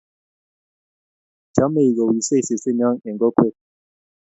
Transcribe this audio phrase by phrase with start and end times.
[1.53, 3.55] chomei kowisei sesenyo eng' kokwet